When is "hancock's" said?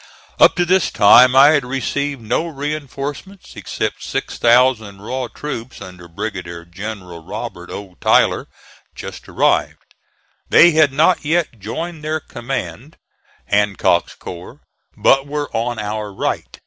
13.45-14.15